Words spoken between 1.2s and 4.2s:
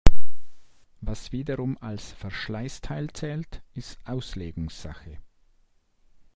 wiederum als Verschleißteil zählt, ist